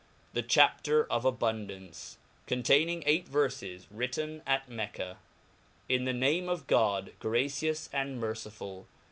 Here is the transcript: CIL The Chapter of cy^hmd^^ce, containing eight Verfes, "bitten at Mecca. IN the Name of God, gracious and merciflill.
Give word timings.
CIL 0.01 0.27
The 0.33 0.41
Chapter 0.41 1.05
of 1.11 1.25
cy^hmd^^ce, 1.25 2.17
containing 2.47 3.03
eight 3.05 3.29
Verfes, 3.29 3.85
"bitten 3.95 4.41
at 4.47 4.67
Mecca. 4.67 5.19
IN 5.87 6.05
the 6.05 6.11
Name 6.27 6.49
of 6.49 6.65
God, 6.65 7.11
gracious 7.19 7.87
and 7.93 8.19
merciflill. 8.19 8.87